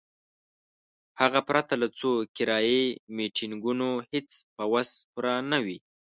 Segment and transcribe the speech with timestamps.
[1.21, 2.83] هغه پرته له څو کرایي
[3.15, 5.77] میټینګونو هیڅ په وس پوره نه وي.